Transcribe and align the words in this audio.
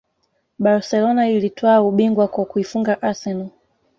Barcelona 0.59 1.29
ilitwaa 1.29 1.81
ubingwa 1.81 2.27
kwa 2.27 2.45
kuifunga 2.45 3.01
arsenal 3.01 3.49